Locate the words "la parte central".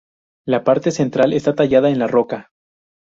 0.47-1.31